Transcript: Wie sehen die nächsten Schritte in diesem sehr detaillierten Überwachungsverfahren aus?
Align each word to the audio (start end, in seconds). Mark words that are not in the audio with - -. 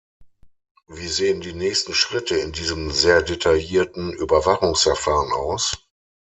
Wie 0.87 1.07
sehen 1.07 1.41
die 1.41 1.53
nächsten 1.53 1.93
Schritte 1.93 2.35
in 2.35 2.53
diesem 2.53 2.89
sehr 2.89 3.21
detaillierten 3.21 4.11
Überwachungsverfahren 4.13 5.31
aus? 5.31 5.77